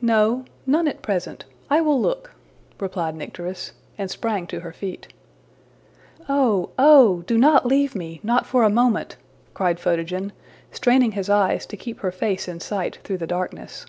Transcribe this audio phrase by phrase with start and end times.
[0.00, 1.46] ``No none at present.
[1.68, 2.32] I will look,''
[2.78, 5.08] replied Nycteris, and sprang to her feet.
[6.28, 7.22] ``Oh, oh!
[7.22, 9.16] do not leave me not for a moment,''
[9.52, 10.30] cried Photogen,
[10.70, 13.84] straining his eyes to keep her face in sight through the darkness.